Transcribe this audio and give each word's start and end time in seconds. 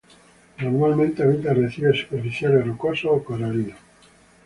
Normalmente 0.59 1.21
habita 1.21 1.51
arrecifes 1.51 1.99
superficiales, 1.99 2.65
rocosos 2.65 3.11
o 3.13 3.23
coralinos. 3.23 3.77